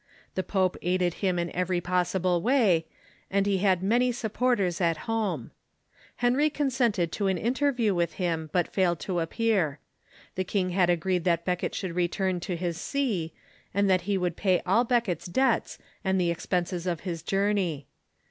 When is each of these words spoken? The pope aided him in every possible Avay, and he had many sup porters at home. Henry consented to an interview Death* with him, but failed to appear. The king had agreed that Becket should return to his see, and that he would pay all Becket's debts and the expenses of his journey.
The 0.33 0.41
pope 0.41 0.77
aided 0.81 1.13
him 1.21 1.37
in 1.37 1.55
every 1.55 1.79
possible 1.79 2.41
Avay, 2.43 2.85
and 3.29 3.45
he 3.45 3.59
had 3.59 3.83
many 3.83 4.11
sup 4.11 4.33
porters 4.33 4.81
at 4.81 5.05
home. 5.05 5.51
Henry 6.15 6.49
consented 6.49 7.11
to 7.11 7.27
an 7.27 7.37
interview 7.37 7.91
Death* 7.91 7.97
with 7.97 8.13
him, 8.13 8.49
but 8.51 8.67
failed 8.73 8.99
to 9.01 9.19
appear. 9.19 9.77
The 10.33 10.43
king 10.43 10.71
had 10.71 10.89
agreed 10.89 11.23
that 11.25 11.45
Becket 11.45 11.75
should 11.75 11.93
return 11.93 12.39
to 12.39 12.55
his 12.55 12.81
see, 12.81 13.31
and 13.75 13.87
that 13.91 14.01
he 14.09 14.17
would 14.17 14.35
pay 14.35 14.63
all 14.65 14.83
Becket's 14.85 15.27
debts 15.27 15.77
and 16.03 16.19
the 16.19 16.31
expenses 16.31 16.87
of 16.87 17.01
his 17.01 17.21
journey. 17.21 17.85